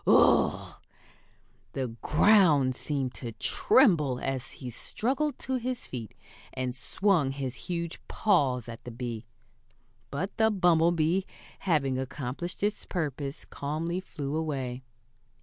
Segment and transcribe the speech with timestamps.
[0.03, 0.79] Whoof!"
[1.73, 6.15] The ground seemed to tremble as he struggled to his feet,
[6.53, 9.27] and swung his huge paws at the bee.
[10.09, 11.21] But the bumblebee,
[11.59, 14.81] having accomplished its purpose, calmly flew away.